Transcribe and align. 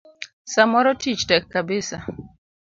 Samoro 0.53 0.91
tich 1.05 1.21
tek 1.33 1.43
kabisa. 1.53 1.99